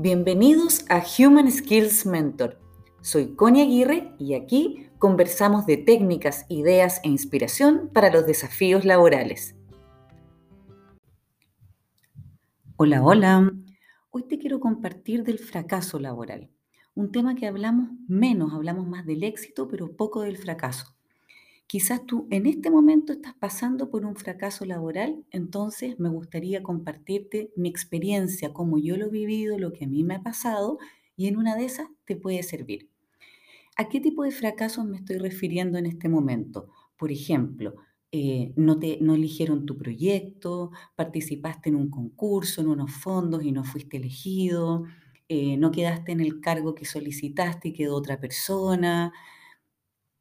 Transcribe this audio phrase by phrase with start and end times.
[0.00, 2.60] Bienvenidos a Human Skills Mentor.
[3.00, 9.56] Soy Connie Aguirre y aquí conversamos de técnicas, ideas e inspiración para los desafíos laborales.
[12.76, 13.52] Hola, hola.
[14.10, 16.48] Hoy te quiero compartir del fracaso laboral,
[16.94, 20.96] un tema que hablamos menos, hablamos más del éxito, pero poco del fracaso.
[21.68, 27.52] Quizás tú en este momento estás pasando por un fracaso laboral, entonces me gustaría compartirte
[27.56, 30.78] mi experiencia, cómo yo lo he vivido, lo que a mí me ha pasado
[31.14, 32.90] y en una de esas te puede servir.
[33.76, 36.70] ¿A qué tipo de fracasos me estoy refiriendo en este momento?
[36.96, 37.74] Por ejemplo,
[38.12, 43.52] eh, no, te, no eligieron tu proyecto, participaste en un concurso, en unos fondos y
[43.52, 44.84] no fuiste elegido,
[45.28, 49.12] eh, no quedaste en el cargo que solicitaste y quedó otra persona,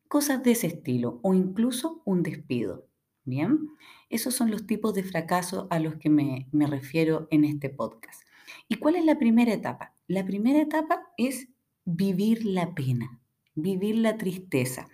[0.08, 2.88] cosas de ese estilo o incluso un despido.
[3.24, 3.70] Bien,
[4.10, 8.22] esos son los tipos de fracaso a los que me, me refiero en este podcast.
[8.70, 9.94] ¿Y cuál es la primera etapa?
[10.08, 11.50] La primera etapa es
[11.84, 13.20] vivir la pena,
[13.56, 14.88] vivir la tristeza.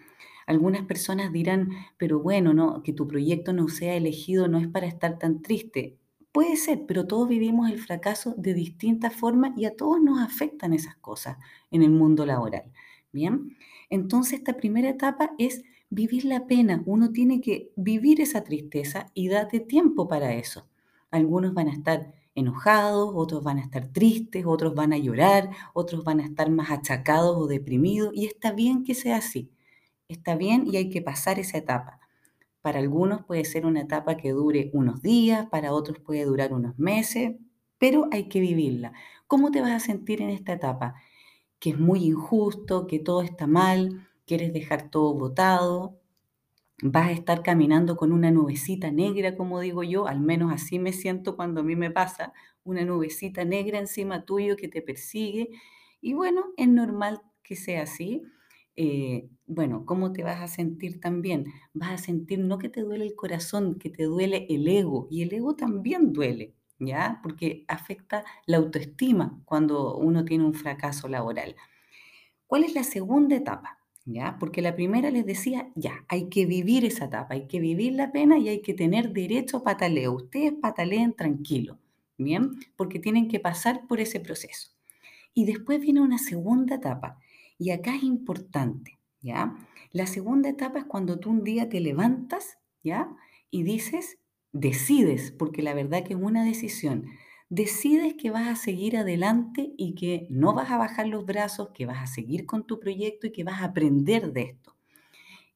[0.45, 4.87] Algunas personas dirán, pero bueno, no, que tu proyecto no sea elegido no es para
[4.87, 5.97] estar tan triste.
[6.31, 10.73] Puede ser, pero todos vivimos el fracaso de distintas formas y a todos nos afectan
[10.73, 11.37] esas cosas
[11.69, 12.71] en el mundo laboral.
[13.13, 13.55] Bien,
[13.89, 16.83] entonces esta primera etapa es vivir la pena.
[16.85, 20.67] Uno tiene que vivir esa tristeza y date tiempo para eso.
[21.11, 26.03] Algunos van a estar enojados, otros van a estar tristes, otros van a llorar, otros
[26.03, 29.51] van a estar más achacados o deprimidos y está bien que sea así.
[30.07, 31.99] Está bien y hay que pasar esa etapa.
[32.61, 36.79] Para algunos puede ser una etapa que dure unos días, para otros puede durar unos
[36.79, 37.35] meses,
[37.77, 38.93] pero hay que vivirla.
[39.27, 40.95] ¿Cómo te vas a sentir en esta etapa?
[41.63, 45.97] Que es muy injusto, que todo está mal, quieres dejar todo votado,
[46.83, 50.91] vas a estar caminando con una nubecita negra, como digo yo, al menos así me
[50.91, 52.33] siento cuando a mí me pasa,
[52.65, 55.51] una nubecita negra encima tuyo que te persigue.
[56.01, 58.23] Y bueno, es normal que sea así.
[58.75, 61.45] Eh, bueno, ¿cómo te vas a sentir también?
[61.73, 65.21] Vas a sentir no que te duele el corazón, que te duele el ego, y
[65.21, 66.55] el ego también duele.
[66.85, 67.19] ¿Ya?
[67.23, 71.55] Porque afecta la autoestima cuando uno tiene un fracaso laboral.
[72.47, 73.79] ¿Cuál es la segunda etapa?
[74.05, 74.37] ¿Ya?
[74.39, 78.11] Porque la primera les decía, ya, hay que vivir esa etapa, hay que vivir la
[78.11, 80.13] pena y hay que tener derecho a pataleo.
[80.13, 81.79] Ustedes pataleen tranquilo,
[82.17, 82.51] ¿bien?
[82.75, 84.71] Porque tienen que pasar por ese proceso.
[85.33, 87.17] Y después viene una segunda etapa,
[87.57, 89.55] y acá es importante, ¿ya?
[89.91, 93.15] La segunda etapa es cuando tú un día te levantas, ¿ya?
[93.49, 94.17] Y dices,
[94.53, 97.07] decides, porque la verdad que es una decisión,
[97.49, 101.85] decides que vas a seguir adelante y que no vas a bajar los brazos, que
[101.85, 104.75] vas a seguir con tu proyecto y que vas a aprender de esto.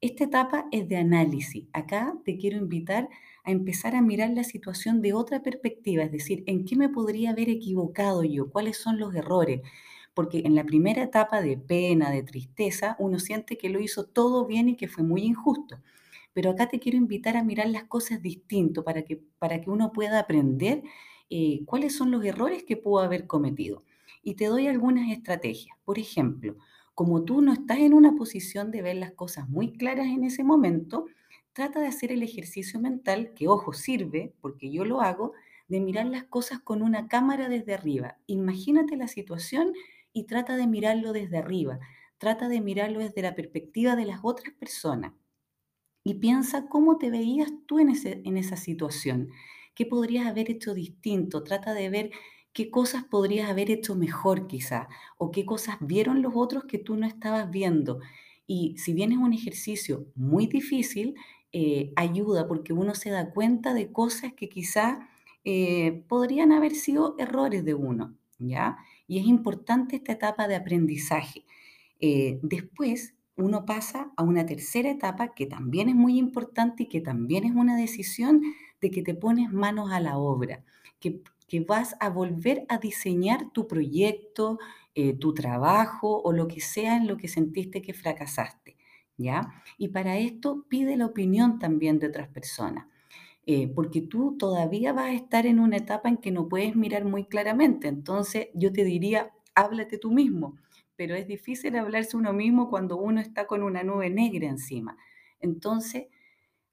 [0.01, 1.65] Esta etapa es de análisis.
[1.73, 3.09] Acá te quiero invitar
[3.43, 7.31] a empezar a mirar la situación de otra perspectiva, es decir, en qué me podría
[7.31, 9.61] haber equivocado yo, cuáles son los errores.
[10.13, 14.45] Porque en la primera etapa de pena, de tristeza, uno siente que lo hizo todo
[14.45, 15.77] bien y que fue muy injusto
[16.37, 19.91] pero acá te quiero invitar a mirar las cosas distinto para que, para que uno
[19.91, 20.83] pueda aprender
[21.31, 23.83] eh, cuáles son los errores que pudo haber cometido.
[24.21, 25.75] Y te doy algunas estrategias.
[25.83, 26.55] Por ejemplo,
[26.93, 30.43] como tú no estás en una posición de ver las cosas muy claras en ese
[30.43, 31.07] momento,
[31.53, 35.33] trata de hacer el ejercicio mental, que ojo, sirve, porque yo lo hago,
[35.67, 38.19] de mirar las cosas con una cámara desde arriba.
[38.27, 39.73] Imagínate la situación
[40.13, 41.79] y trata de mirarlo desde arriba.
[42.19, 45.13] Trata de mirarlo desde la perspectiva de las otras personas
[46.07, 49.29] y piensa cómo te veías tú en, ese, en esa situación,
[49.75, 52.11] qué podrías haber hecho distinto, trata de ver
[52.53, 56.95] qué cosas podrías haber hecho mejor quizá, o qué cosas vieron los otros que tú
[56.95, 57.99] no estabas viendo.
[58.47, 61.15] Y si bien es un ejercicio muy difícil,
[61.51, 65.09] eh, ayuda porque uno se da cuenta de cosas que quizá
[65.43, 68.77] eh, podrían haber sido errores de uno, ¿ya?
[69.07, 71.45] Y es importante esta etapa de aprendizaje.
[71.99, 77.01] Eh, después, uno pasa a una tercera etapa que también es muy importante y que
[77.01, 78.41] también es una decisión
[78.81, 80.63] de que te pones manos a la obra,
[80.99, 81.21] que,
[81.65, 84.59] vas a volver a diseñar tu proyecto,
[84.95, 88.75] eh, tu trabajo o lo que sea en lo que sentiste que fracasaste.
[89.15, 89.53] ¿Ya?
[89.77, 92.85] Y para esto pide la opinión también de otras personas,
[93.47, 97.05] eh, porque tú todavía vas a estar en una etapa en que no puedes mirar
[97.05, 97.87] muy claramente.
[97.87, 100.57] Entonces yo te diría, háblate tú mismo,
[100.97, 104.97] pero es difícil hablarse uno mismo cuando uno está con una nube negra encima.
[105.39, 106.07] Entonces,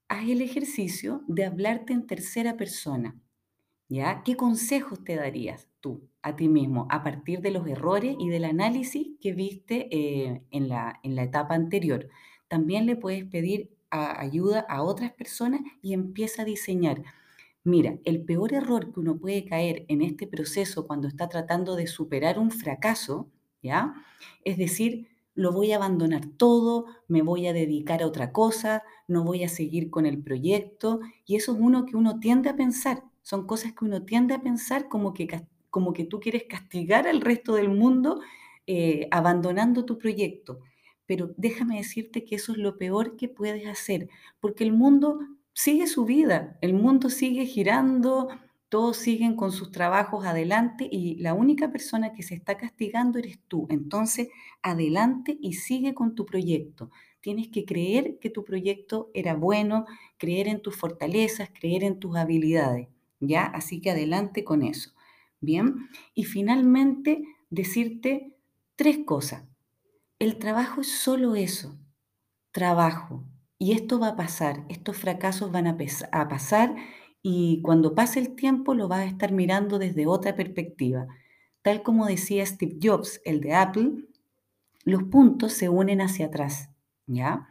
[0.09, 3.19] haz el ejercicio de hablarte en tercera persona.
[3.87, 4.23] ¿Ya?
[4.25, 8.45] ¿Qué consejos te darías tú a ti mismo a partir de los errores y del
[8.45, 12.09] análisis que viste eh, en, la, en la etapa anterior?
[12.47, 17.03] También le puedes pedir ayuda a otras personas y empieza a diseñar.
[17.63, 21.87] Mira, el peor error que uno puede caer en este proceso cuando está tratando de
[21.87, 23.31] superar un fracaso,
[24.43, 29.23] Es decir, lo voy a abandonar todo, me voy a dedicar a otra cosa, no
[29.23, 31.01] voy a seguir con el proyecto.
[31.25, 33.03] Y eso es uno que uno tiende a pensar.
[33.21, 35.27] Son cosas que uno tiende a pensar como que,
[35.69, 38.21] como que tú quieres castigar al resto del mundo
[38.67, 40.59] eh, abandonando tu proyecto.
[41.05, 44.09] Pero déjame decirte que eso es lo peor que puedes hacer,
[44.39, 45.19] porque el mundo
[45.53, 48.29] sigue su vida, el mundo sigue girando,
[48.75, 53.39] todos siguen con sus trabajos adelante y la única persona que se está castigando eres
[53.47, 53.67] tú.
[53.69, 54.27] Entonces,
[54.61, 56.91] adelante y sigue con tu proyecto.
[57.21, 59.85] Tienes que creer que tu proyecto era bueno,
[60.17, 62.89] creer en tus fortalezas, creer en tus habilidades,
[63.21, 63.45] ¿ya?
[63.45, 64.91] Así que adelante con eso.
[65.39, 68.35] Bien, y finalmente decirte
[68.75, 69.45] tres cosas.
[70.19, 71.79] El trabajo es solo eso,
[72.51, 73.23] trabajo.
[73.57, 75.77] Y esto va a pasar, estos fracasos van a,
[76.11, 76.75] a pasar
[77.27, 81.07] y cuando pase el tiempo lo vas a estar mirando desde otra perspectiva.
[81.63, 83.93] Tal como decía Steve Jobs, el de Apple,
[84.83, 86.69] los puntos se unen hacia atrás,
[87.07, 87.49] ¿ya?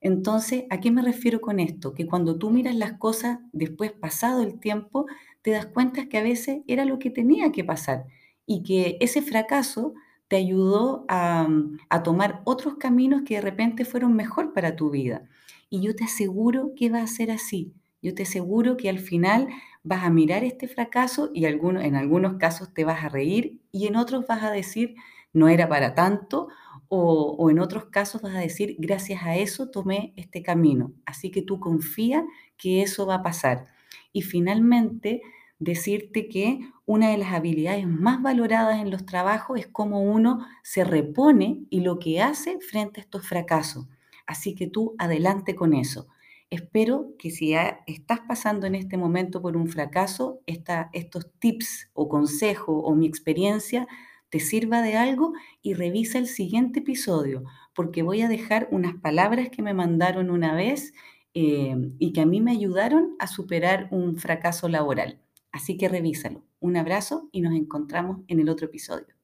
[0.00, 1.92] Entonces, ¿a qué me refiero con esto?
[1.92, 5.06] Que cuando tú miras las cosas después pasado el tiempo,
[5.42, 8.06] te das cuenta que a veces era lo que tenía que pasar
[8.46, 9.94] y que ese fracaso
[10.28, 11.48] te ayudó a,
[11.88, 15.28] a tomar otros caminos que de repente fueron mejor para tu vida.
[15.68, 17.74] Y yo te aseguro que va a ser así.
[18.02, 19.48] Yo te aseguro que al final
[19.82, 23.96] vas a mirar este fracaso y en algunos casos te vas a reír y en
[23.96, 24.96] otros vas a decir,
[25.32, 26.48] no era para tanto,
[26.88, 30.92] o, o, en otros casos vas a decir, gracias a eso tomé este camino.
[31.04, 32.24] Así que tú confía
[32.56, 33.66] que eso va a pasar.
[34.12, 35.22] Y finalmente,
[35.58, 40.84] decirte que una de las habilidades más valoradas en los trabajos es cómo uno se
[40.84, 43.86] repone y lo que hace frente a estos fracasos.
[44.26, 46.08] Así que tú adelante con eso.
[46.50, 47.54] Espero que si
[47.86, 53.88] estás pasando en este momento por un fracaso, estos tips o consejos o mi experiencia
[54.30, 57.44] te sirva de algo y revisa el siguiente episodio,
[57.74, 60.92] porque voy a dejar unas palabras que me mandaron una vez
[61.34, 65.20] eh, y que a mí me ayudaron a superar un fracaso laboral.
[65.50, 66.44] Así que revísalo.
[66.60, 69.15] Un abrazo y nos encontramos en el otro episodio.